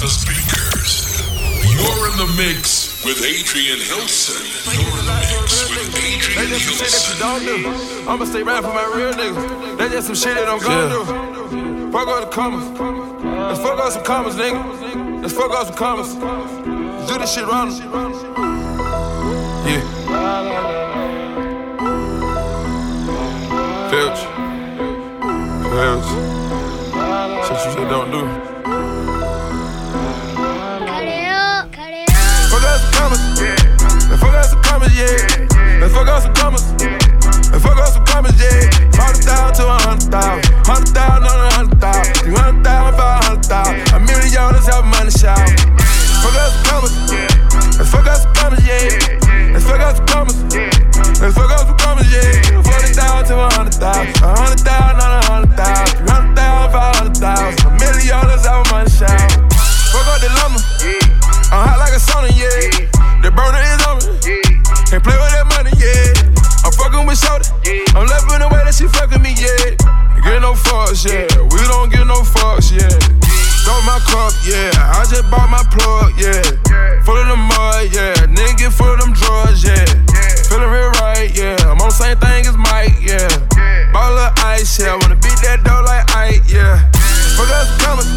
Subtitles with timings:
[0.00, 1.20] the speakers.
[1.76, 4.40] You're in the mix with Adrian Hilson.
[4.72, 7.18] You're in the mix with Adrian They just some shit Hilson.
[7.20, 8.08] don't do.
[8.08, 9.76] I'ma stay right for my real niggas.
[9.76, 11.92] They just some shit that I'm gonna do.
[11.92, 12.66] Fuck all the commas.
[13.22, 15.20] Let's fuck up some commas, nigga.
[15.20, 16.14] Let's fuck up some commas.
[16.16, 17.70] Let's do this shit wrong.
[19.68, 19.84] Yeah.
[23.90, 24.20] Filch.
[25.68, 26.08] Filch.
[27.46, 28.49] Shit you just don't do.
[33.10, 34.08] Commas.
[34.08, 35.80] Let's fuck out some commas, yeah.
[35.80, 36.64] Let's fuck out some commas.
[37.50, 38.70] Let's fuck out some commas, yeah.
[38.94, 40.54] Hundred thousand to a hundred thousand.
[40.66, 42.14] Hundred thousand on a hundred thousand.
[42.22, 43.94] Three hundred thousand, five hundred thousand.
[43.94, 45.38] A million dollars have money shout.
[46.22, 46.94] Fuck out some commas.
[47.78, 49.50] Let's fuck out some commas, yeah.
[49.52, 50.38] Let's fuck out some commas.
[51.18, 52.62] Let's fuck out some commas, yeah.
[52.62, 54.14] Forty thousand to a hundred thousand.
[54.22, 55.98] A hundred thousand on a hundred thousand.
[55.98, 57.58] Three hundred thousand, five hundred thousand.
[57.66, 59.30] A million dollars have money shout.
[59.90, 60.62] Fuck out the lumber.
[61.50, 62.99] I'm hot like a sauna, yeah.
[63.20, 64.40] The burner is on me.
[64.88, 66.64] Can't play with that money, yeah.
[66.64, 67.52] I'm fucking with Shorty.
[67.92, 69.76] I'm loving the way that she fucking me, yeah.
[70.24, 71.28] Get no fucks, yeah.
[71.52, 72.88] We don't get no fucks, yeah.
[73.68, 74.72] Throw my cup, yeah.
[74.72, 76.40] I just bought my plug, yeah.
[77.04, 78.24] Full of the mud, yeah.
[78.24, 79.84] Nigga full of them drugs, yeah.
[80.48, 81.60] Feeling real right, yeah.
[81.68, 83.28] I'm on the same thing as Mike, yeah.
[83.92, 84.96] Ball of ice, yeah.
[84.96, 86.88] Wanna beat that dough like Ike, yeah.
[87.36, 88.08] Fuck out some commas.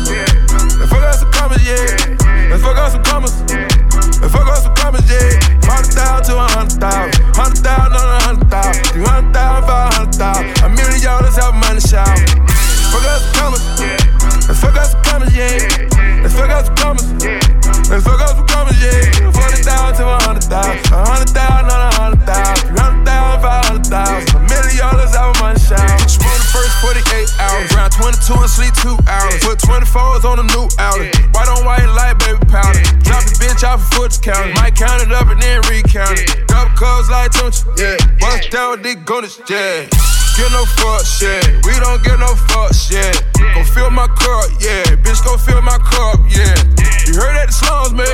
[0.80, 2.48] Let's fuck out some commas, yeah.
[2.50, 3.36] Let's fuck out some commas.
[3.52, 3.73] Let's
[6.84, 7.16] thousand.
[7.40, 8.84] Hundred thousand on a hundred thousand.
[8.92, 10.52] Three hundred thousand, five hundred thousand.
[10.64, 12.20] A million dollars have money shout.
[12.92, 13.64] Fuck out some commas.
[14.44, 15.64] Let's fuck out some commas, yeah.
[16.20, 17.08] Let's fuck out some commas.
[17.88, 19.32] Let's fuck out some commas, yeah.
[19.32, 20.84] Forty thousand to a hundred thousand.
[20.92, 22.68] A hundred thousand on a hundred thousand.
[22.68, 24.36] Three hundred thousand, five hundred thousand.
[24.36, 26.04] A million dollars have money shout.
[26.12, 27.68] Smoke the first 48 hours.
[27.80, 29.40] Round 22 and sleep two hours.
[29.40, 31.16] Put 24s on a new outlet.
[31.32, 32.84] White on white light, baby powder.
[33.08, 34.52] Drop the bitch off a foot count.
[34.60, 36.53] Might count it up and then recount it.
[36.76, 37.64] Cubs like Tunch.
[37.78, 37.98] Yeah.
[38.20, 39.40] Bust down with Dick Gunners.
[39.50, 39.88] Yeah.
[40.36, 41.46] Get no fuck shit.
[41.66, 43.22] We don't get no fuck shit.
[43.54, 44.82] Go fill my cup, yeah.
[45.06, 46.58] Bitch, go fill my cup, yeah.
[47.06, 48.10] You heard that the slums, baby.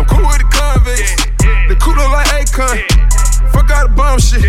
[0.00, 1.12] I'm cool with the convicts.
[1.68, 2.80] The cooler like Akon.
[3.52, 4.40] Fuck out the bum shit.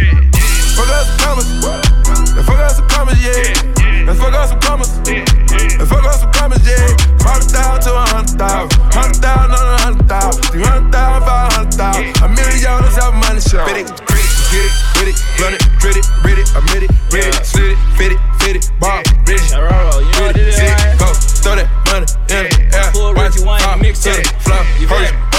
[0.79, 2.45] Fuck out some commas.
[2.45, 3.82] Fuck out some commas, yeah.
[4.13, 4.93] Let's fuck out some commas.
[5.09, 6.77] Let's fuck out some commas, yeah.
[7.25, 8.77] Hundred thousand to a hundred thousand.
[8.93, 10.43] Hundred thousand on a hundred thousand.
[10.53, 12.05] Three hundred thousand, five hundred thousand.
[12.21, 13.65] A million dollars have money show.
[13.65, 16.83] Fit it, grit it, get it, with it, run it, grit it, read it, admit
[16.85, 19.49] it, read it, slit it, fit it, fit it, bob, read it.
[19.49, 20.93] Roro, you know what it is, Sit, right?
[21.01, 21.09] go,
[21.41, 22.93] throw that money in the air.
[22.93, 24.29] Pull Watch Ricky it Wayne pop mix to it.
[24.29, 25.32] the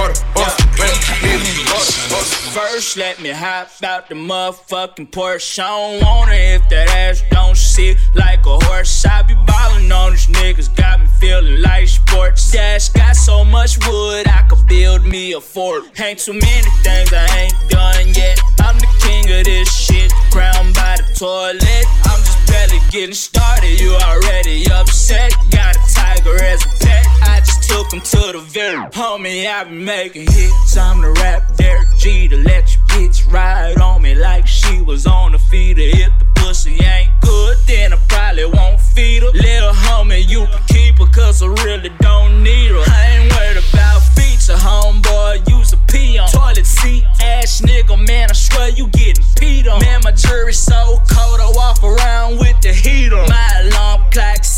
[2.97, 5.59] Let me hop out the motherfucking Porsche.
[5.59, 9.05] I don't want it if that ass don't sit like a horse.
[9.05, 12.53] I be ballin' on these niggas, got me feelin' like sports.
[12.53, 15.99] Dash got so much wood, I could build me a fort.
[15.99, 18.39] Ain't too many things I ain't done yet.
[18.61, 21.87] I'm the king of this shit, crowned by the toilet.
[22.05, 25.35] I'm just barely getting started, you already upset.
[25.51, 29.47] Got a tiger as a pet, I just took him to the very homie.
[29.47, 34.15] I be making hits, I'm the rap Derek Jeter let your bitch ride on me
[34.15, 35.83] like she was on the feeder.
[35.83, 39.31] If the pussy ain't good, then I probably won't feed her.
[39.31, 42.83] Little homie, you can keep her, cause I really don't need her.
[42.87, 46.29] I ain't worried about feature, homeboy, use a pee on.
[46.29, 49.81] Toilet seat, ass nigga, man, I swear you getting peed on.
[49.81, 53.29] Man, my jury's so cold, I walk around with the heat on.
[53.29, 54.54] My alarm clock set,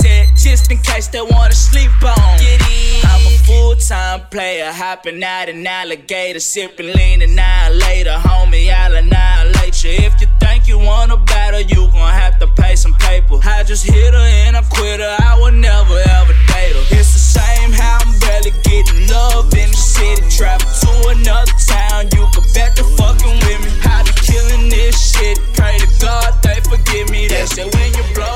[0.47, 2.39] just in case they wanna sleep on.
[2.39, 2.63] Get.
[3.05, 8.15] I'm a full time player, hopping out an alligator, sipping lean an hour later.
[8.27, 9.91] Homie, I'll annihilate you.
[9.91, 13.37] If you think you wanna battle, you gon' have to pay some paper.
[13.45, 16.85] I just hit her and I quit her, I would never ever date her.
[16.99, 20.23] It's the same how I'm barely getting love in the city.
[20.31, 23.71] Travel to another town, you can bet the fucking with me.
[23.85, 27.27] I be killing this shit, pray to God they forgive me.
[27.27, 28.36] They say when you blow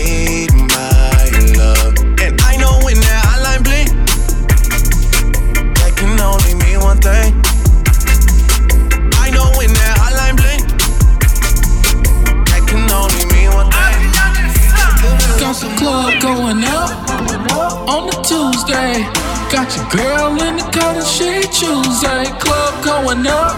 [19.51, 22.23] Got your girl in the cut and she Tuesday.
[22.39, 23.51] Club going up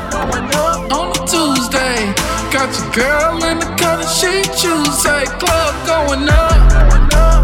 [0.92, 2.12] on a Tuesday.
[2.50, 5.25] Got your girl in the cut and she Tuesday.
[5.38, 6.57] Club going up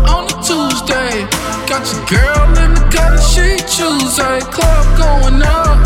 [0.10, 1.30] on a Tuesday.
[1.69, 4.42] Got your girl in the cut and she Tuesday.
[4.50, 5.78] Club going up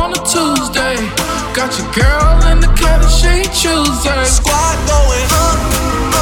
[0.00, 0.96] on a Tuesday.
[1.52, 4.24] Got your girl in the cut and she Tuesday.
[4.24, 6.15] Squad going up.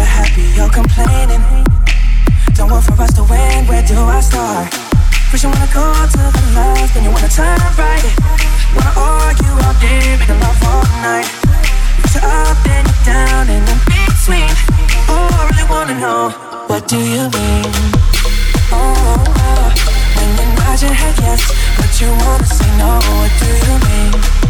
[0.00, 1.44] you're happy, you're complaining.
[2.56, 4.72] Don't want for us to win, where do I start?
[5.28, 8.04] First you wanna go to the left, then you wanna turn right.
[8.74, 11.28] Wanna argue all day, make love all night.
[12.12, 14.52] You're up and you're down and in between.
[15.12, 16.30] Oh, I really wanna know,
[16.70, 17.70] what do you mean?
[18.72, 19.68] Oh, oh, oh.
[20.16, 21.40] when you nod your head yes,
[21.76, 24.49] but you wanna say no, what do you mean?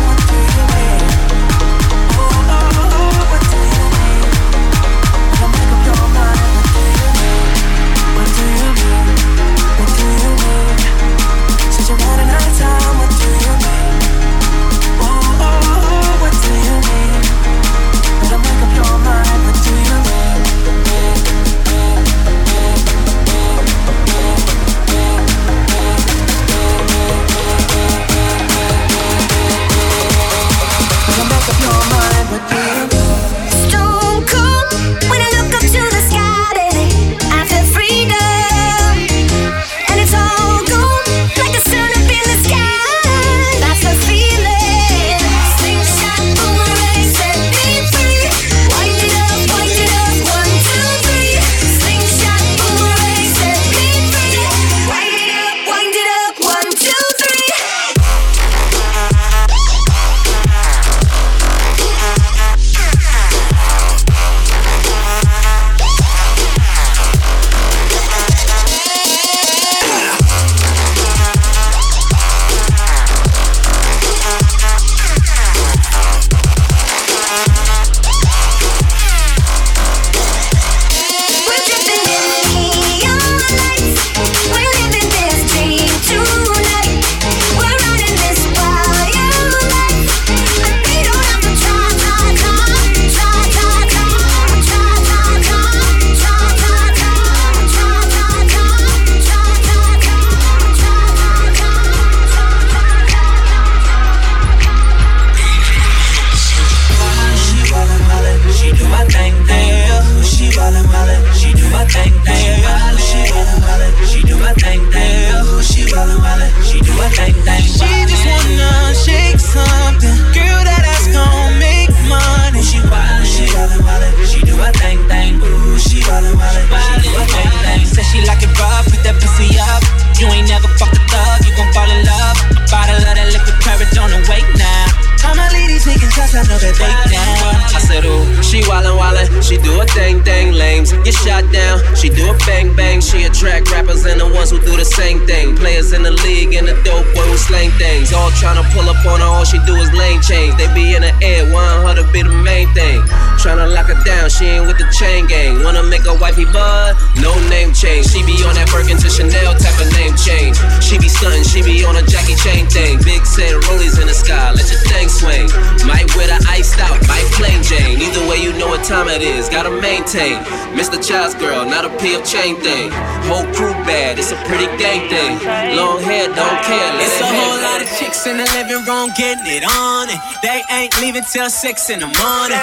[144.81, 145.55] the same thing.
[145.55, 148.09] Players in the league and the dope boy who slang things.
[148.13, 150.57] All tryna pull up on her, all she do is lane change.
[150.57, 152.97] They be in the air, want her to be the main thing.
[153.37, 155.61] Tryna lock her down, she ain't with the chain gang.
[155.61, 156.97] Wanna make a wifey bud?
[157.21, 158.09] No name change.
[158.09, 160.57] She be on that Birkin to Chanel type of name change.
[160.81, 162.97] She be stunting, she be on a Jackie Chan thing.
[163.05, 165.45] Big said rollies in the sky, let your thing swing.
[165.85, 168.01] Might wear the iced out, might plain Jane.
[168.01, 170.41] Either way, you know what time it is, gotta maintain.
[170.73, 170.97] Mr.
[170.97, 172.89] Child's girl, not a PF Chang thing.
[173.29, 175.39] Whole crew bad, it's a pretty gang thing.
[175.75, 179.47] Long hair, don't care, It's a whole lot of chicks in the living room getting
[179.47, 180.09] it on.
[180.09, 182.61] And they ain't leaving till six in the morning.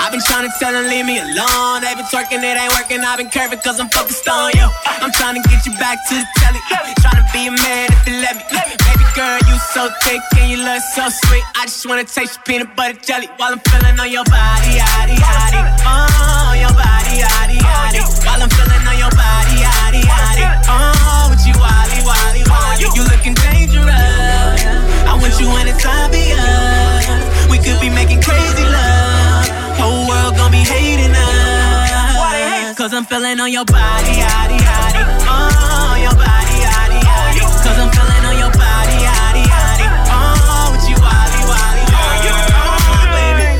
[0.00, 1.82] I've been trying to tell them leave me alone.
[1.82, 3.00] They been twerking, it ain't working.
[3.00, 4.66] I've been curving cause I'm focused on you.
[4.86, 6.60] I'm trying to get you back to the telly.
[7.00, 8.44] Trying to be a man if you let me.
[8.50, 11.44] Baby girl, you so thick and you look so sweet.
[11.56, 15.16] I just wanna taste your peanut butter jelly while I'm feeling on your body, yaddy,
[15.16, 15.60] yaddy.
[15.86, 18.00] Oh, your body, yaddy, yaddy.
[18.26, 19.59] While I'm feeling on your body,
[19.90, 20.44] yaddy, yaddy.
[20.68, 22.86] Oh, with you, wally, wally, wally.
[22.94, 24.62] You looking dangerous.
[25.06, 27.50] I want you when it's obvious.
[27.50, 29.46] We could be making crazy love.
[29.78, 32.76] Whole world gon' be hating us.
[32.76, 35.02] Cause I'm feeling on your body, yaddy, yaddy.
[35.28, 37.42] Oh, your body, yaddy, oh, yaddy.
[37.60, 39.86] Cause I'm feeling on your body, yaddy, yaddy.
[40.08, 42.24] Oh, with you, wally, wally, wally.
[42.56, 43.52] Oh, baby.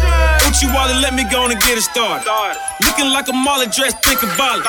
[0.49, 2.25] Uchi Wally, let me go and get it started.
[2.81, 4.65] Looking like a Molly dressed, thinking volley.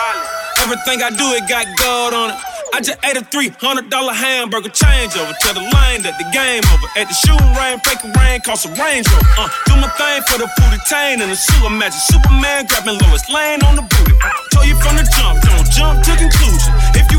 [0.61, 2.37] Everything I do, it got gold on it.
[2.73, 5.33] I just ate a $300 hamburger change over.
[5.41, 6.87] Tell the lane that the game over.
[6.95, 9.27] At the shooting range, fake rain, cost a range rover.
[9.41, 11.99] Uh, do my thing for the booty tain and the sewer magic.
[11.99, 14.15] Superman grabbing Lois Lane on the booty.
[14.53, 16.71] Told you from the jump, don't jump to conclusion.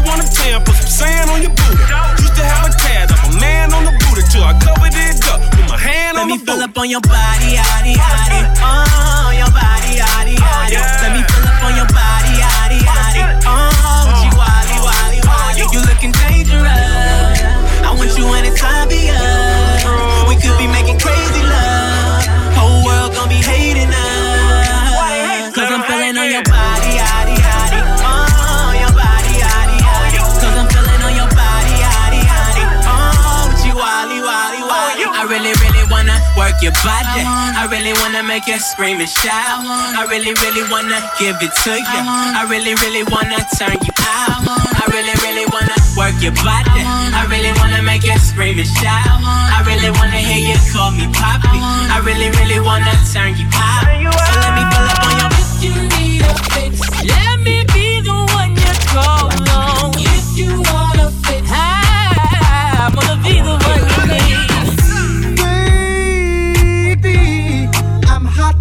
[0.02, 1.78] If you want a tan, put some sand on your booty.
[2.18, 5.22] Used to have a tad of a man on the booty till I covered it
[5.30, 8.42] up with my hand Let on me fill up on your body, yaddy, yaddy.
[8.66, 11.06] Oh, your body, yaddy, oh, yaddy.
[11.06, 13.22] Let me fill up on your body, yaddy, yaddy.
[13.46, 15.70] Oh, wally, wally, wally.
[15.70, 17.38] You looking dangerous.
[17.86, 19.86] I want you when it's obvious.
[20.26, 21.41] We could be making crazy
[36.42, 37.22] work your body.
[37.22, 39.62] I really wanna make you scream and shout.
[39.62, 42.00] I really, really wanna give it to you.
[42.34, 44.42] I really, really wanna turn you out.
[44.50, 46.82] I really, really wanna work your body.
[46.82, 49.22] I really wanna make you scream and shout.
[49.22, 51.62] I really wanna hear you call me poppy.
[51.94, 53.86] I really, really wanna turn you out.
[53.86, 55.30] So let me pull up on your.
[55.38, 56.74] If you need a fix,
[57.06, 59.94] let me be the one you call on.
[59.94, 61.46] If you wanna fix,
[62.82, 63.21] I'm gonna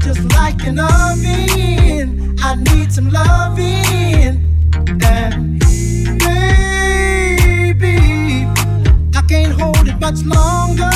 [0.04, 2.36] just like an oven.
[2.42, 4.44] I need some loving.
[5.04, 5.60] And
[6.20, 7.96] baby,
[9.16, 10.90] I can't hold it much longer.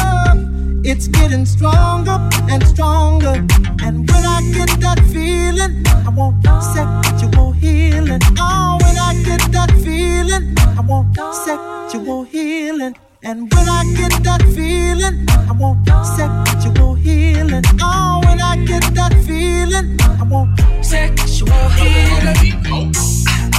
[0.84, 2.18] It's getting stronger
[2.50, 3.46] and stronger.
[3.84, 6.44] And when I get that feeling, I want
[6.74, 8.22] sexual healing.
[8.40, 12.96] Oh, when I get that feeling, I want sexual healing.
[13.24, 17.64] And when I get that feeling, I want sexual healing.
[17.82, 22.94] Oh, when I get that feeling, I want sexual healing.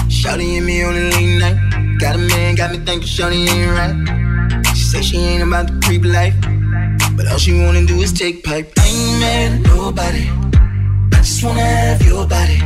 [0.08, 1.98] Shawty and me on a late night.
[1.98, 4.66] Got a man, got me thinking Shawty ain't right.
[4.76, 6.34] She say she ain't about the creep life.
[7.16, 8.72] But all she wanna do is take pipe.
[8.78, 10.28] I ain't mad at nobody.
[11.12, 12.58] I just wanna have your body.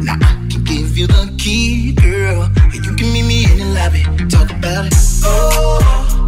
[0.00, 2.48] Now I can give you the key, girl.
[2.56, 4.04] And you can meet me in the lobby.
[4.28, 4.94] Talk about it.
[5.22, 6.19] Oh,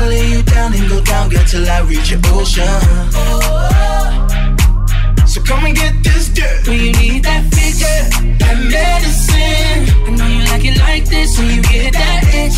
[0.00, 2.64] I'll lay you down and go down, girl, till I reach your ocean.
[5.28, 6.66] So come and get this dirt.
[6.66, 7.80] When you need that fix,
[8.40, 9.84] that medicine.
[10.06, 12.56] I know you like it like this when you get that itch.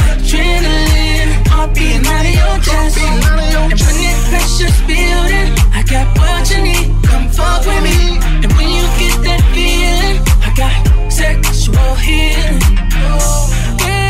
[0.00, 2.96] Adrenaline, heart beating out of your chest.
[3.04, 6.88] And when that pressure's building, I got what you need.
[7.04, 8.16] Come fuck with me.
[8.16, 12.64] And when you get that feeling, I got sexual healing.
[12.96, 13.44] Oh.
[13.76, 14.07] Baby,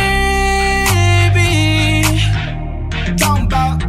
[3.18, 3.80] Talking about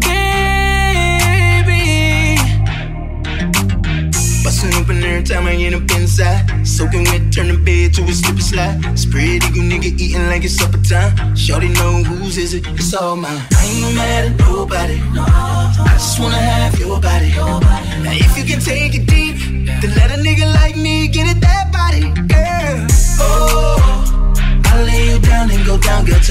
[0.00, 1.82] baby.
[4.42, 6.66] Bustin' open every time I get up inside.
[6.66, 8.98] Soaking wet, turn the bed to a slip and slide.
[8.98, 11.34] Spread eagle nigga eating like it's supper time.
[11.36, 13.42] Shorty know whose is it, it's all mine.
[13.52, 15.00] I ain't mad at nobody.
[15.14, 16.31] I just wanna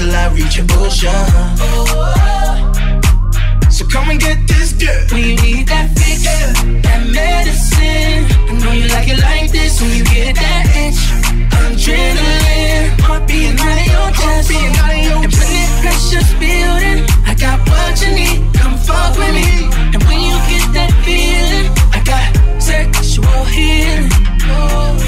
[0.02, 1.10] till I reach your ocean.
[3.70, 5.10] So come and get this good.
[5.12, 6.22] When you need that fix,
[6.86, 8.26] that medicine.
[8.48, 11.02] I know you like it like this when you get that itch.
[11.54, 14.48] Adrenaline, heart out of your chest.
[14.48, 17.00] Being out of your Infinite pressure's building.
[17.30, 18.38] I got what you need.
[18.58, 19.70] Come fuck with me.
[19.94, 22.26] And when you get that feeling, I got
[22.60, 24.10] sexual healing.
[24.50, 24.98] Oh,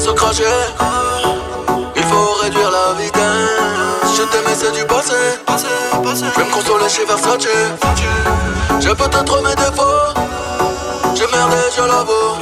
[0.00, 0.44] se cracher.
[0.78, 0.84] Ah,
[1.94, 3.22] il faut réduire la vitesse.
[4.16, 5.14] Je t'aimais, c'est du passé.
[5.48, 7.48] Je vais me consoler chez Versace.
[8.80, 10.12] J'ai peut-être mes défauts.
[11.14, 12.36] J'ai merdé, je l'avoue.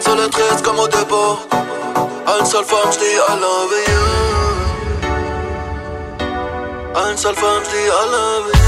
[0.00, 1.38] Sur le triste comme au dépôt.
[2.38, 4.04] Une seule femme, je dis I love you.
[7.10, 8.59] Une seule femme, je dis I love you.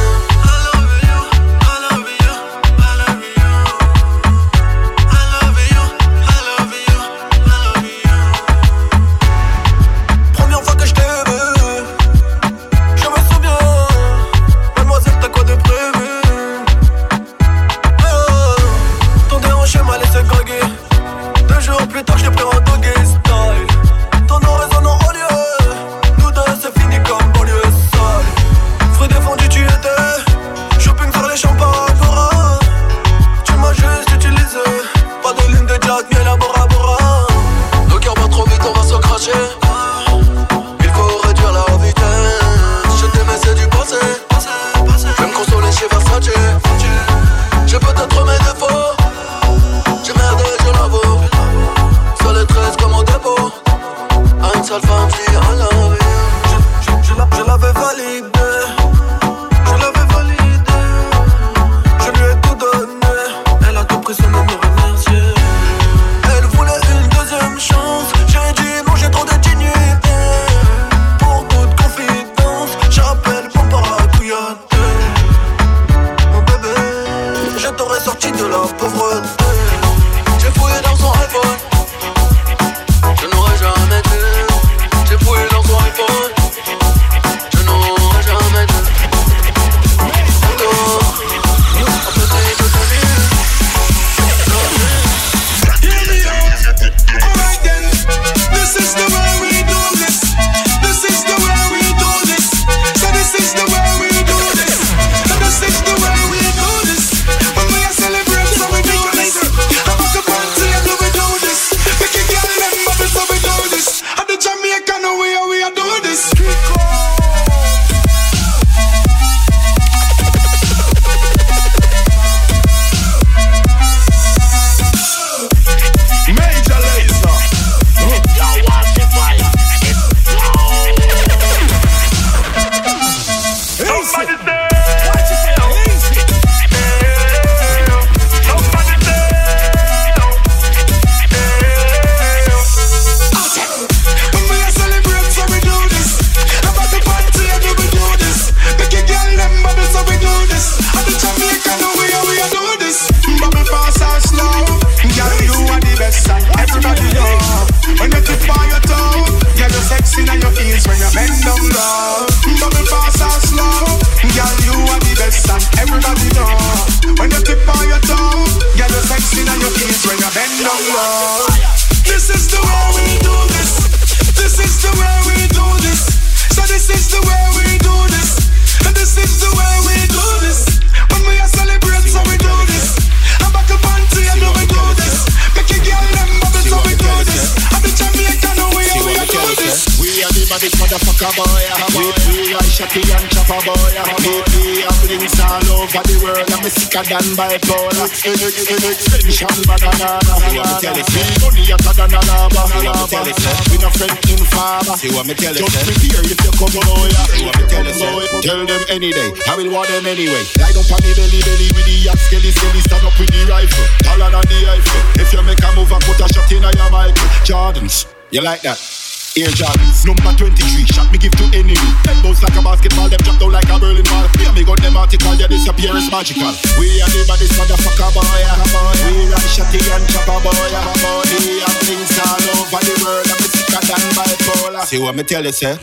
[190.52, 191.65] for this motherfucker boy.
[191.97, 193.88] We free and shotty and chopper boy.
[194.21, 196.45] We free and links all over the world.
[196.52, 198.08] I'm sicker than bipolar.
[198.12, 200.21] Extension banana.
[200.21, 201.08] See what me tell it?
[201.41, 202.62] Money a hotter than a lava.
[202.69, 203.38] See what me tell it?
[203.73, 204.97] We no friend in father.
[205.00, 205.65] See what me tell it?
[205.65, 207.08] Just me here if you come boy.
[207.32, 207.97] See what me tell it?
[208.45, 209.30] Tell them any day.
[209.49, 210.45] I will want them anyway.
[210.60, 212.80] Lie down on the belly belly with the axe skelly skelly.
[212.84, 213.88] Stand up with the rifle.
[214.04, 215.00] Taller than the rifle.
[215.17, 217.17] If you make a move, I put a shot in your mic.
[217.49, 218.04] Jordans.
[218.28, 219.01] You like that?
[219.32, 221.73] Air Jordans, number 23, shot me give to enemy.
[222.04, 224.28] Head bounce like a basketball, them drop down like a Berlin Wall.
[224.36, 226.52] Fear me got them article, their disappearance magical.
[226.76, 228.28] We are the baddest motherfucker boy.
[228.28, 233.80] We are shotty and chopper boy, We And things all over the world, I'm sicker
[233.80, 234.84] than bipolar.
[234.84, 235.80] See what me tell you, sir?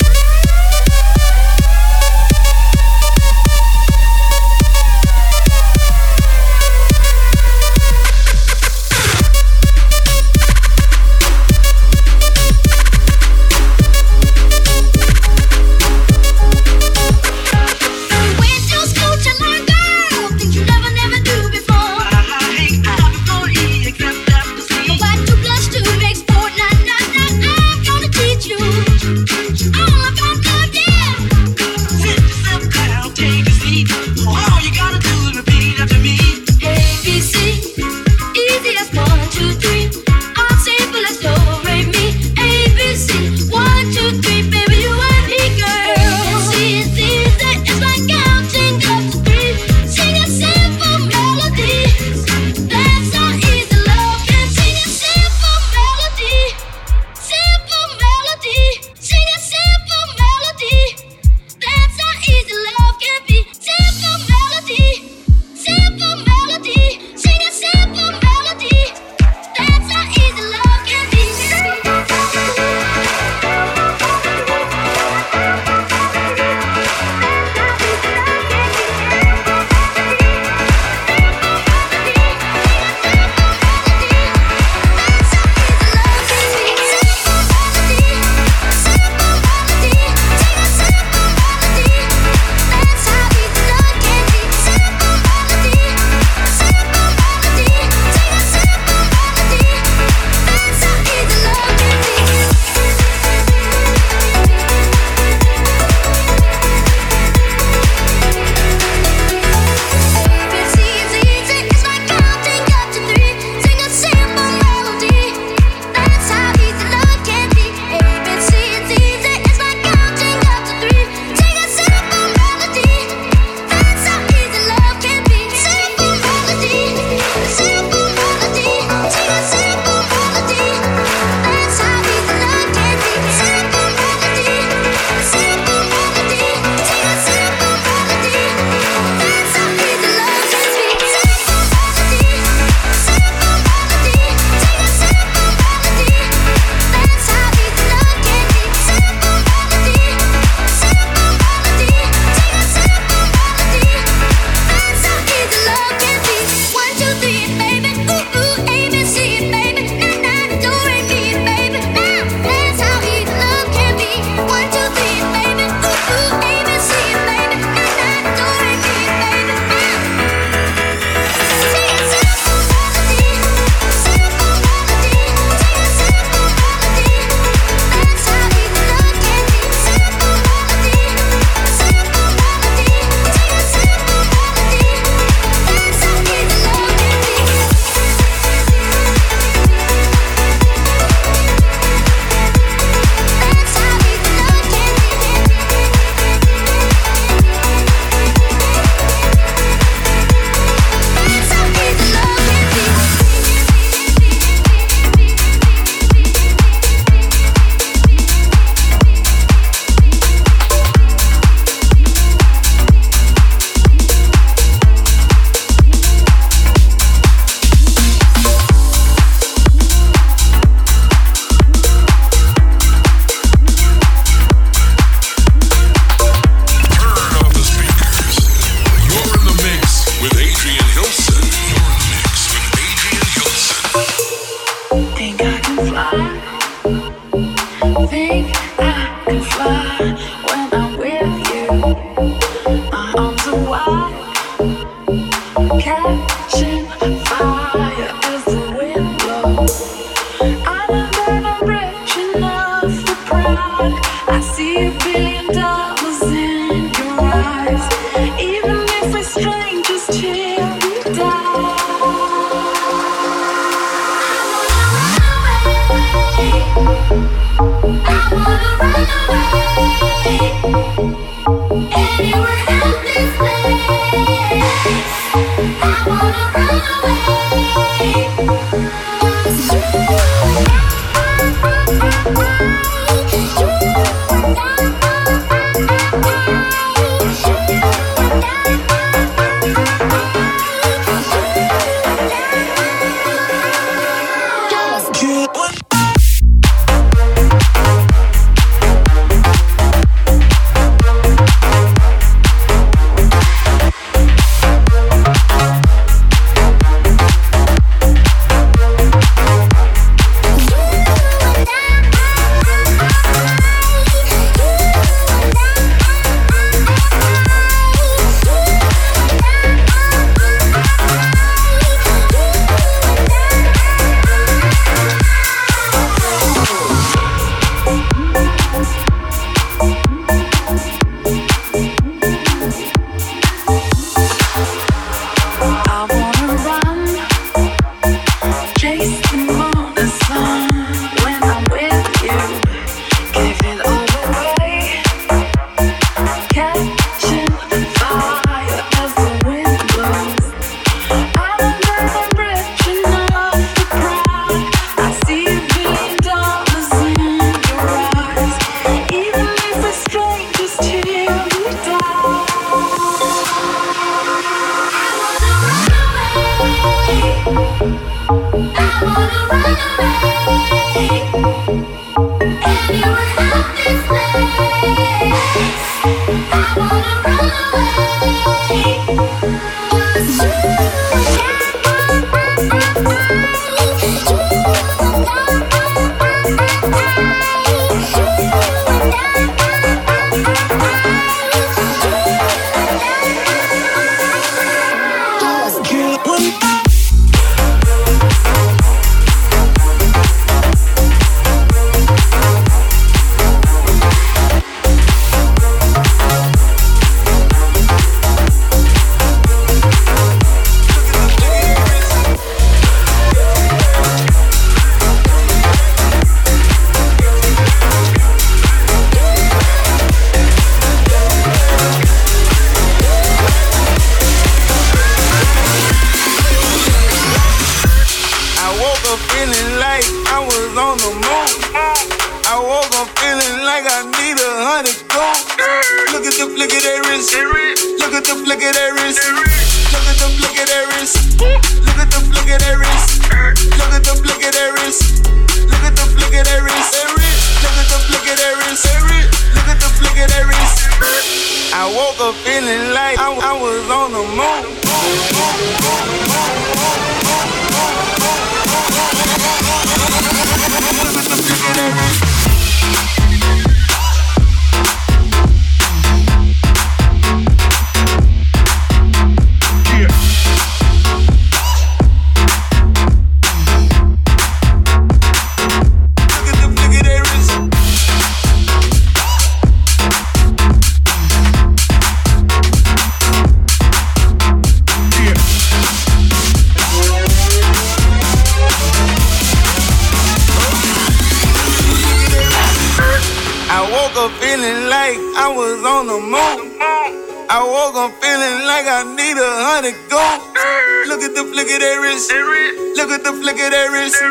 [502.69, 504.21] Look at the flick of that wrist.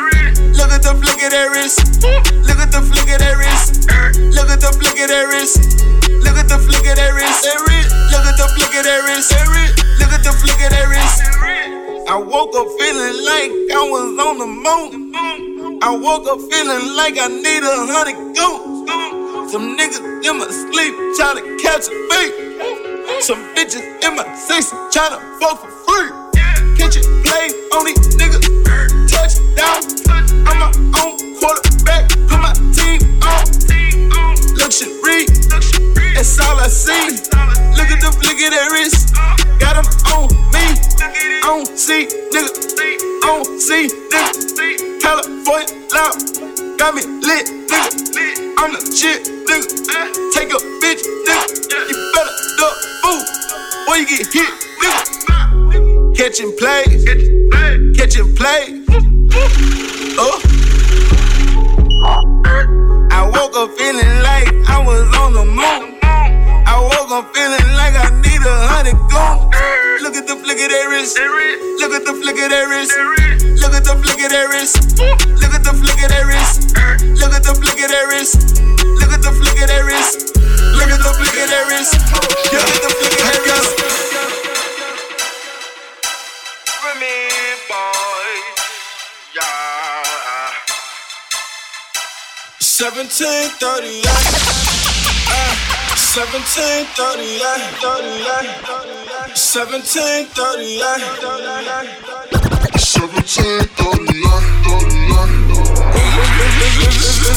[0.54, 1.78] Look at the flick of that wrist.
[2.46, 3.90] Look at the flick of that wrist.
[4.30, 5.58] Look at the flick of that wrist.
[6.22, 7.42] Look at the flick of that wrist.
[8.14, 9.34] Look at the flick of that wrist.
[9.98, 11.18] Look at the flick of that wrist.
[12.06, 15.12] I woke up feeling like I was on the moon.
[15.82, 19.50] I woke up feeling like I need a hundred goats.
[19.50, 22.32] Some niggas in my sleep trying to catch a beat.
[23.22, 26.27] Some bitches in my seats trying to fuck for free
[27.28, 28.44] play on these niggas.
[29.12, 29.80] Touchdown.
[30.48, 30.70] I'm my
[31.04, 32.08] own quarterback.
[32.28, 33.44] Put my team on.
[34.56, 35.28] Luxury.
[36.14, 37.20] That's all I see.
[37.76, 39.14] Look at the flick of that wrist.
[39.60, 40.66] Got him on me.
[41.44, 42.52] On C, nigga.
[43.28, 45.00] On C, niggas.
[45.02, 46.16] California loud.
[46.78, 47.90] Got me lit, nigga.
[48.58, 49.68] I'm the shit, nigga.
[50.32, 51.44] Take a bitch, nigga.
[51.88, 53.22] You better duck, fool.
[53.86, 55.37] Boy, you get hit, nigga.
[56.18, 57.04] Catching plays,
[57.94, 58.82] catching plays.
[60.18, 60.42] Oh.
[63.12, 65.94] I woke up feeling like I was on the moon.
[66.02, 70.02] I woke up feeling like I need a hundred goons.
[70.02, 71.16] Look at the flick of their wrist.
[71.78, 72.98] Look at the flick of their wrist.
[73.62, 74.98] Look at the flick of their wrist.
[74.98, 76.98] Look at the flick of their wrist.
[77.14, 78.66] Look at the flick of their wrist.
[78.98, 80.34] Look at the flick of their wrist.
[80.34, 81.94] Look at the flick of their wrist.
[82.50, 84.07] Look at the flick of their wrist
[86.98, 87.14] me,
[87.68, 88.28] boy.
[89.34, 90.50] Yeah.
[92.58, 94.06] 1738.
[95.30, 95.54] Uh,
[95.94, 97.38] 1738.
[97.78, 98.58] 1738.
[99.34, 100.82] 1738.
[102.78, 103.78] 1738.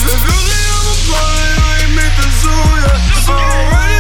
[0.02, 2.50] Really, I'm a party, I ain't make the zoo,
[2.82, 3.30] yeah.
[3.30, 3.91] Alright.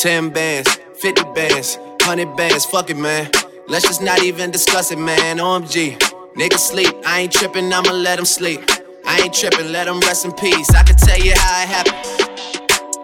[0.00, 3.30] 10 bands, 50 bands, 100 bands, fuck it, man.
[3.68, 5.36] Let's just not even discuss it, man.
[5.36, 5.98] OMG,
[6.36, 6.94] niggas sleep.
[7.04, 8.62] I ain't trippin', I'ma let them sleep.
[9.04, 10.70] I ain't trippin', let them rest in peace.
[10.70, 12.00] I can tell you how it happened.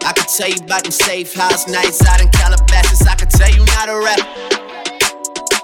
[0.05, 3.05] I can tell you about them safe house nights out in Calabasas.
[3.05, 4.19] I can tell you not a rap.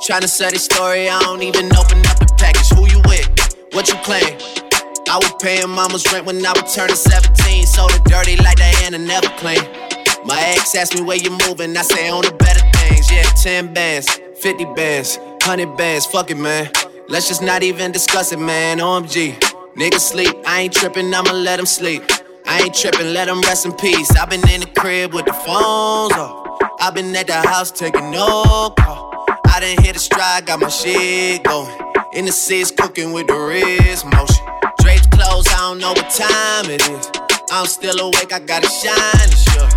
[0.06, 2.69] Tryna sell this story, I don't even open up the package.
[2.78, 3.26] Who you with?
[3.74, 4.38] What you claim?
[5.10, 7.65] I was paying mama's rent when I was turning 17.
[7.65, 9.83] So the dirty like Diana never claimed.
[10.26, 13.12] My ex asked me where you moving, I say on the better things.
[13.12, 14.10] Yeah, 10 bands,
[14.40, 16.70] 50 bands, 100 bands, fuck it, man.
[17.10, 18.80] Let's just not even discuss it, man.
[18.80, 19.38] OMG.
[19.76, 22.04] Nigga sleep, I ain't tripping, I'ma let him sleep.
[22.46, 24.16] I ain't tripping, let him rest in peace.
[24.16, 26.60] I've been in the crib with the phones off.
[26.80, 29.26] I've been at the house taking no call.
[29.48, 31.76] I done hit a stride, got my shit going.
[32.14, 34.46] In the seats, cooking with the wrist motion.
[34.80, 37.10] Draped clothes, I don't know what time it is.
[37.52, 39.73] I'm still awake, I gotta shine, sure.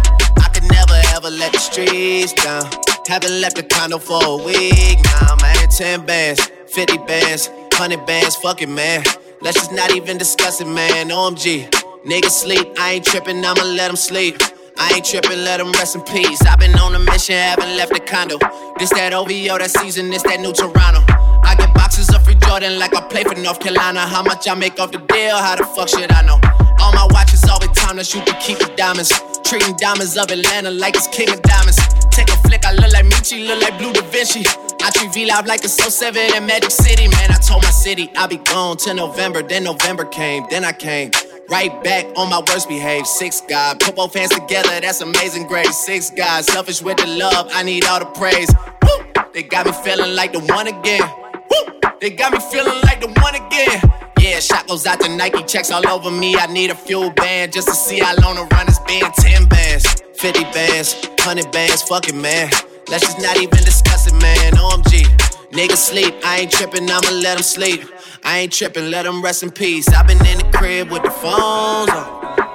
[1.27, 2.71] Never let the streets down.
[3.09, 5.69] Haven't left the condo for a week now, I'm man.
[5.69, 9.03] 10 bands, 50 bands, 100 bands, fuck it, man.
[9.41, 11.09] Let's just not even discuss it, man.
[11.09, 11.69] OMG.
[12.05, 14.37] Nigga sleep, I ain't tripping, I'ma let them sleep.
[14.79, 16.41] I ain't tripping, let them rest in peace.
[16.43, 18.39] I've been on a mission, haven't left the condo.
[18.79, 21.03] This that OVO, that season, this that new Toronto.
[21.43, 24.07] I get boxes of free Jordan like I play for North Carolina.
[24.07, 25.37] How much I make off the deal?
[25.37, 26.39] How the fuck should I know?
[26.87, 29.11] All my watches always time to shoot to keep the diamonds.
[29.43, 31.79] Treating diamonds of Atlanta like it's king of diamonds.
[32.13, 34.45] Take a flick, I look like Meechy, look like Blue Da Vinci.
[34.81, 37.09] I treat V Live like a Soul 7 in Magic City.
[37.09, 39.43] Man, I told my city I'll be gone till November.
[39.43, 41.11] Then November came, then I came.
[41.51, 43.05] Right back on my worst behavior.
[43.05, 45.77] Six God, put both hands together, that's amazing grace.
[45.77, 48.49] Six God, selfish with the love, I need all the praise.
[48.85, 49.25] Woo!
[49.35, 51.03] They got me feeling like the one again.
[51.51, 51.86] Woo!
[52.07, 53.83] They got me feeling like the one again.
[54.21, 56.37] Yeah, shot goes out to Nike, checks all over me.
[56.37, 59.03] I need a FuelBand just to see how long the run has been.
[59.11, 60.95] 10 bands, 50 bands,
[61.27, 62.49] 100 bands, fucking man.
[62.89, 64.53] Let's just not even discuss it, man.
[64.53, 65.03] OMG.
[65.51, 67.83] Niggas sleep, I ain't trippin', I'ma let them sleep.
[68.23, 69.89] I ain't trippin', let them rest in peace.
[69.89, 72.07] i been in the crib with the phones on.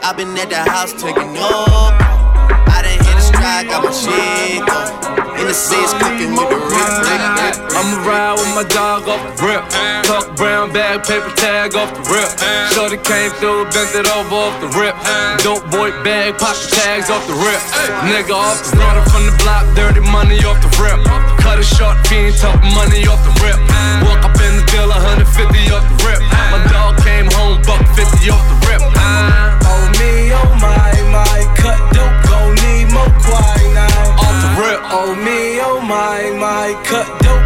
[0.01, 1.99] i been at the house taking notes.
[2.71, 5.41] I done hit a stride, got my shit going.
[5.41, 6.60] In the seats, cooking with the.
[7.81, 9.65] I'ma ride with my dog off the rip.
[10.05, 12.29] Tuck brown bag, paper tag off the rip.
[12.77, 14.93] Shorty came through, bent it over off the rip.
[15.41, 17.57] Dope boy bag, pocket tags off the rip.
[18.05, 21.01] Nigga off the starter from the block, dirty money off the rip.
[21.41, 23.57] Cut a short fiend, talk money off the rip.
[24.05, 25.25] Walk up in the deal, 150
[25.73, 26.21] off the rip.
[26.53, 28.81] My dog came home, buck 50 off the rip.
[28.93, 33.89] Oh me, oh my, my, cut dope, gon' need more quinine.
[34.21, 34.79] Off the rip.
[34.93, 37.40] Oh me, oh my, my, cut dope,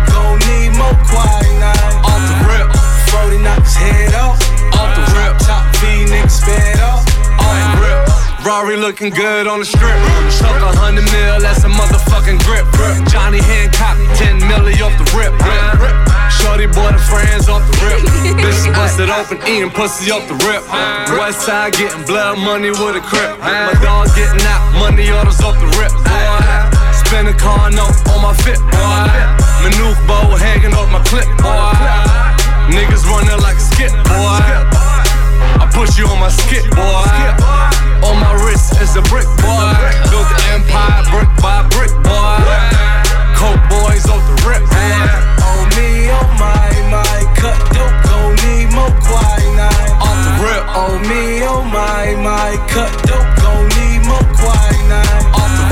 [0.85, 1.95] need more quinine.
[2.05, 2.67] Off the rip.
[3.09, 4.37] 40 knock his head off.
[4.77, 5.37] Off the rip.
[5.41, 7.05] Top V niggas sped off.
[7.39, 8.45] Off the rip.
[8.45, 9.97] Rory looking good on the strip.
[10.37, 12.65] Chuck a hundred mil, that's a motherfucking grip.
[13.09, 15.33] Johnny Hancock, 10 milli off the rip.
[16.29, 18.05] Shorty boy, the friends off the rip.
[18.37, 20.61] Bitch busted open, eating pussy off the rip.
[21.17, 23.39] West side getting blood money with a crip.
[23.39, 25.91] My dog getting out, money orders off the rip.
[26.05, 26.84] Boy.
[27.05, 27.33] Spin a
[27.69, 29.05] note on my fit, boy.
[29.61, 31.73] Maneuver bow hanging off my clip, boy.
[32.73, 34.41] Niggas running like a skip, boy.
[35.61, 37.05] I push you on my skip, boy.
[38.09, 39.69] On my wrist is a brick, boy.
[40.09, 42.41] Built the empire brick by brick, boy.
[43.37, 45.45] Coke boys off the rip, boy.
[45.45, 49.93] Oh me, oh my, my, cut dope, gon' need more quinine.
[50.01, 55.25] Off the rip, Oh me, oh my, my, cut dope, gon' need more quinine.
[55.37, 55.64] off the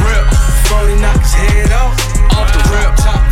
[0.80, 1.94] 40 knock his head off.
[2.34, 2.96] off the rip.
[2.98, 3.23] Top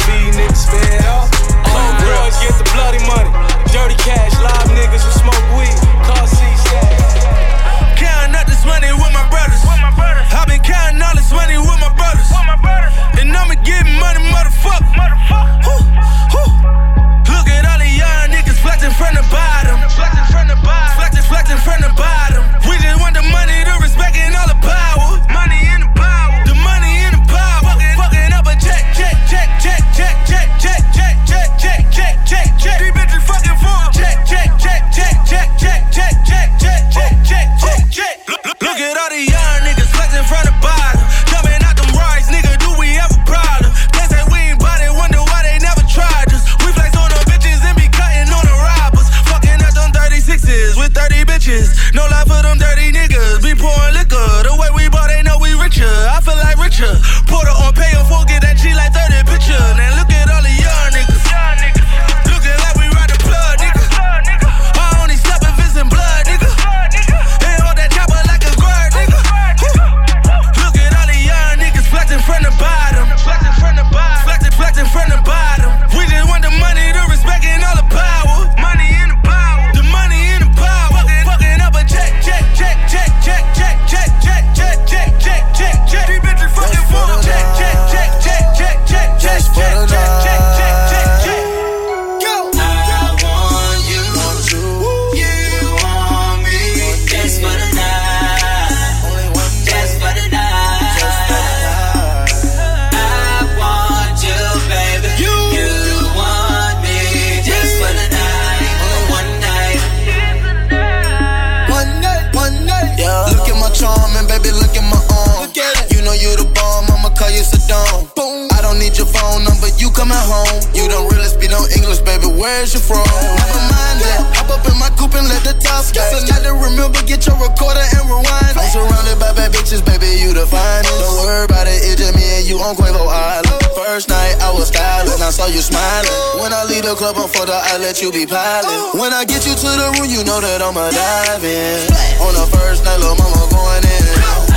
[132.72, 133.48] on Quavo Island.
[133.76, 136.40] First night I was styling, I saw you smiling.
[136.40, 139.00] When I leave the club on photo, I let you be piling.
[139.00, 141.92] When I get you to the room, you know that I'ma dive in.
[142.24, 144.51] On the first night, little mama going in.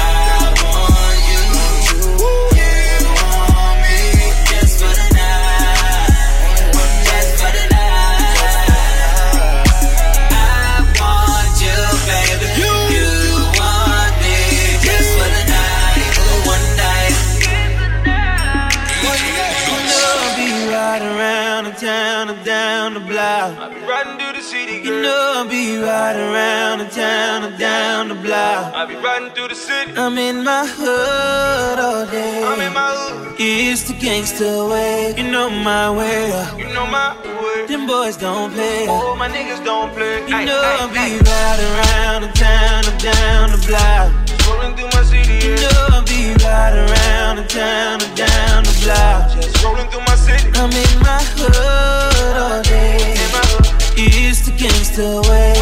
[28.36, 29.92] I be riding through the city.
[29.96, 32.42] I'm in my hood all day.
[32.42, 33.36] I'm in my hood.
[33.38, 35.14] It's the gangster way.
[35.16, 36.26] You know my way.
[36.58, 37.66] You know my way.
[37.66, 38.86] Them boys don't play.
[38.88, 40.26] Oh, my niggas don't play.
[40.26, 41.22] You Ay, know ay, I be ay.
[41.30, 44.10] riding around the town, I'm down the block.
[44.48, 48.74] Rolling through my city, You know I be riding around the town, I'm down the
[48.82, 49.30] block.
[49.38, 50.50] Just rolling through my city.
[50.58, 53.14] I'm in my hood all day.
[53.14, 53.70] In my hood.
[53.96, 55.53] It's the gangster way.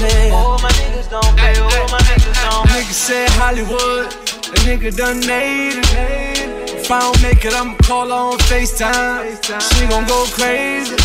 [0.00, 0.30] Play.
[0.32, 1.54] Oh, my niggas don't play.
[1.56, 2.66] Oh, my niggas don't.
[2.72, 4.06] Nigga said Hollywood,
[4.54, 6.80] a nigga done made it.
[6.80, 9.36] If I don't make it, I'ma call her on FaceTime.
[9.74, 10.96] She gon' go crazy.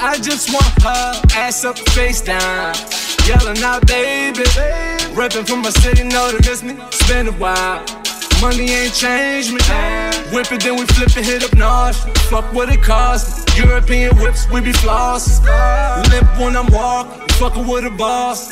[0.00, 2.74] I just want her ass up, face down.
[3.26, 4.44] Yelling out, baby.
[5.14, 6.74] Reppin' from my city, know to miss me.
[6.88, 8.01] It's been a while.
[8.42, 9.60] Money ain't changed me.
[10.34, 11.96] Whip it, then we flip it, hit up north.
[12.28, 13.46] Fuck what it costs.
[13.56, 15.38] European whips, we be floss.
[16.10, 18.50] Limp when I'm walking, fuckin' with a boss.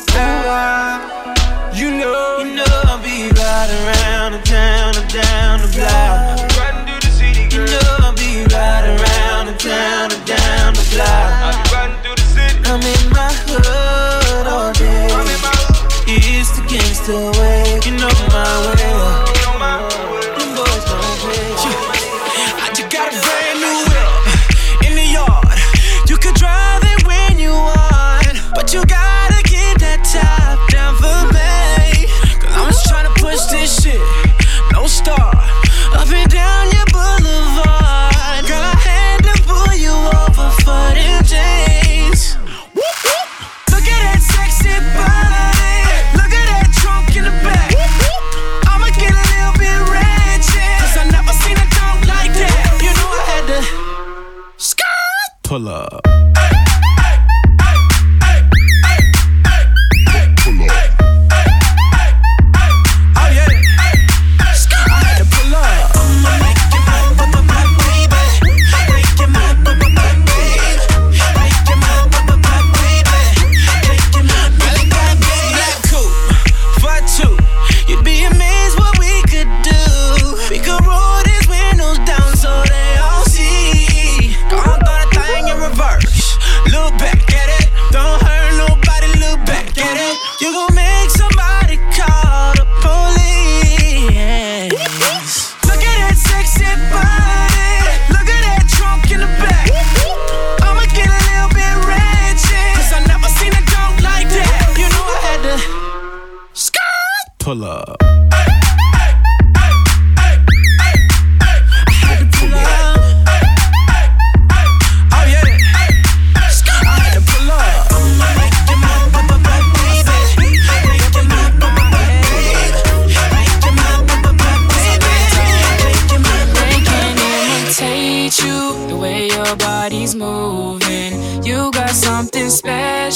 [1.74, 6.38] You know, You know I be riding around the town, I'm down the block.
[6.55, 10.86] Riding through the city, You know I be riding around the town, I'm down the
[10.95, 11.11] block.
[11.11, 11.66] I block.
[11.66, 12.62] be riding through the city.
[12.70, 15.11] I'm in my hood all day.
[15.11, 16.05] I'm in my hood.
[16.07, 17.80] It's the gangster way.
[17.82, 19.19] You know my way.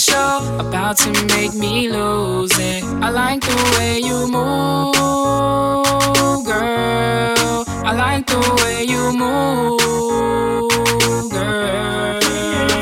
[0.05, 2.84] Special about to make me lose it.
[3.02, 4.94] I like the way you move,
[6.44, 7.64] girl.
[7.84, 9.80] I like the way you move,
[11.30, 12.20] girl.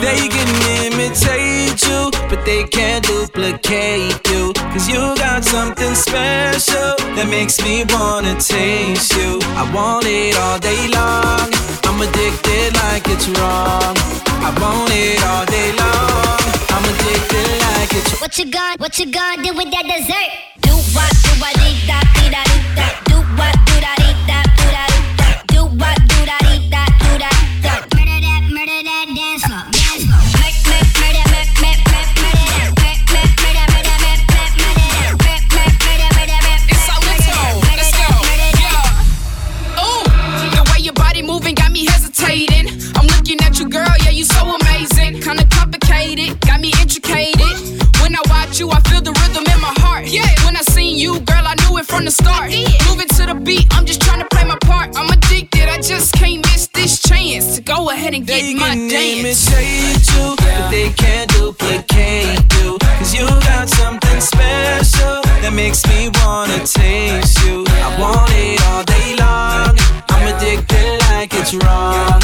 [0.01, 0.49] They can
[0.87, 4.53] imitate you, but they can't duplicate you.
[4.73, 9.39] Cause you got something special that makes me wanna taste you.
[9.57, 11.53] I want it all day long.
[11.85, 13.97] I'm addicted like it's wrong.
[14.47, 16.42] I want it all day long.
[16.83, 20.31] I'm addicted like it's What you gon' what you gon' do with that dessert?
[20.63, 22.43] Do what do what dee da dee da.
[23.07, 24.02] Do what do da
[52.03, 52.51] from the start.
[52.89, 54.97] Moving to the beat, I'm just trying to play my part.
[54.97, 58.71] I'm addicted, I just can't miss this chance to go ahead and get They my
[58.75, 59.51] can dance.
[59.51, 62.79] imitate you, but they can't duplicate you.
[62.99, 67.65] Cause you got something special that makes me wanna taste you.
[67.87, 69.79] I want it all day long.
[70.11, 72.19] I'm addicted like it's wrong.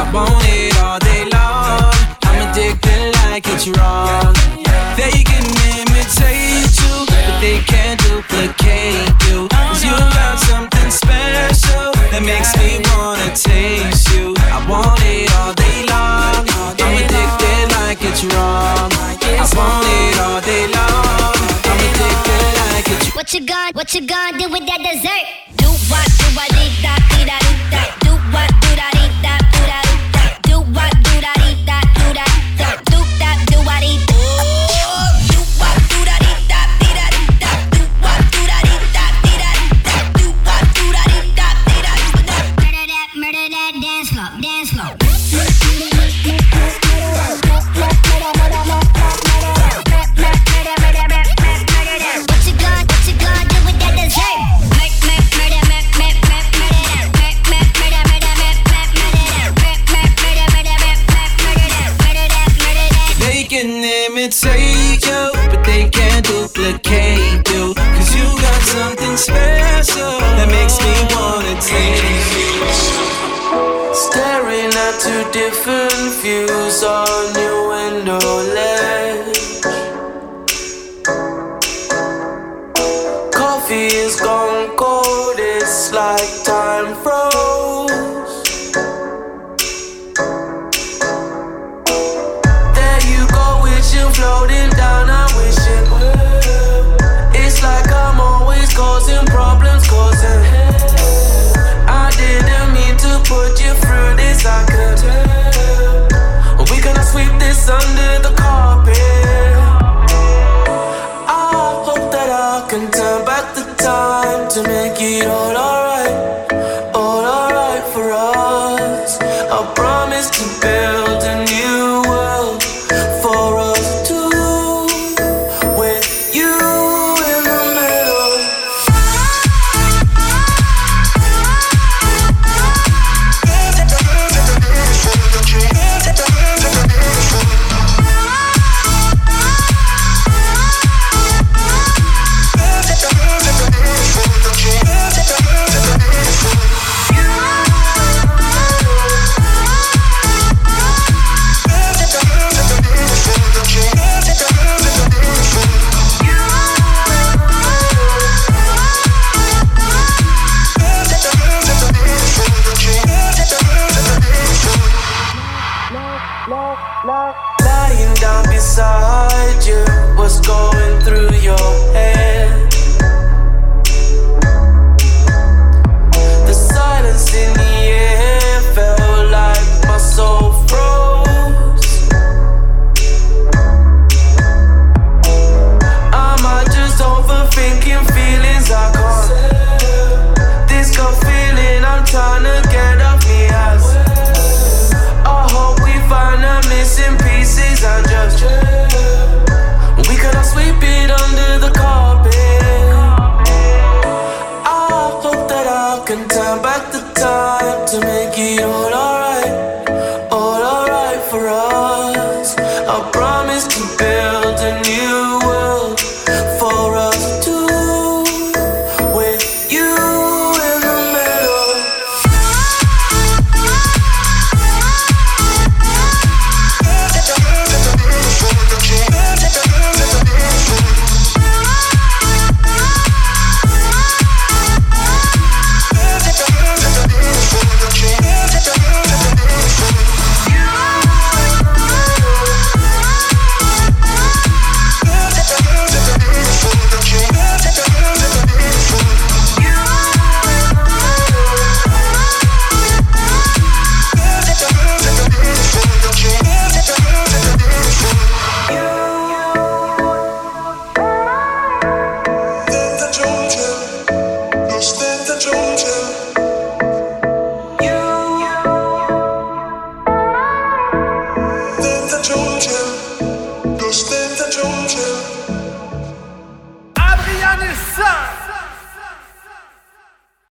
[0.00, 1.94] I want it all day long.
[2.26, 4.34] I'm addicted like it's wrong.
[4.98, 6.19] They can imitate
[23.90, 24.59] What you gonna do